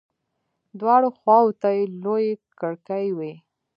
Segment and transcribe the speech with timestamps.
[0.79, 3.33] دواړو خواو ته يې لويې کړکۍ وې.